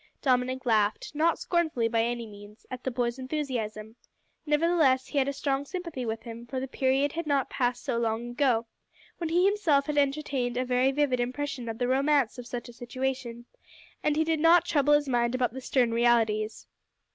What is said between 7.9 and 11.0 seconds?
long ago when he himself entertained a very